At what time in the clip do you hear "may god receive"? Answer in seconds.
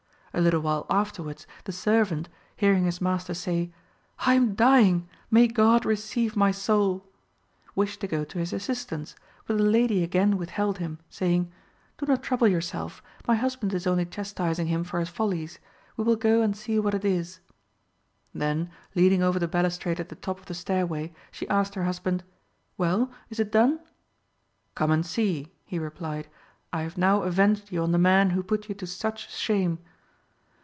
5.29-6.37